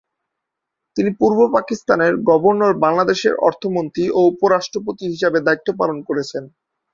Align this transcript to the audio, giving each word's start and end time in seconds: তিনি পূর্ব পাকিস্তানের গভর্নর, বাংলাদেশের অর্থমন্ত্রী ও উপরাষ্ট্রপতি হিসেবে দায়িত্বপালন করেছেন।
তিনি 0.95 1.11
পূর্ব 1.19 1.39
পাকিস্তানের 1.55 2.13
গভর্নর, 2.29 2.73
বাংলাদেশের 2.85 3.33
অর্থমন্ত্রী 3.47 4.05
ও 4.09 4.29
উপরাষ্ট্রপতি 4.31 5.03
হিসেবে 5.13 5.39
দায়িত্বপালন 5.47 5.97
করেছেন। 6.09 6.43